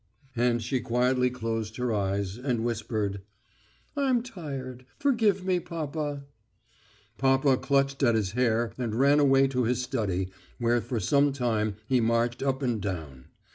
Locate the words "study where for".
9.83-10.99